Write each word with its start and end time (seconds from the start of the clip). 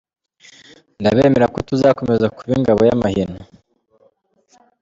Ndabemerera 0.99 1.51
ko 1.53 1.59
tuzakomeza 1.67 2.27
kuba 2.35 2.51
ingabo 2.59 2.81
y’amahina. 2.87 3.39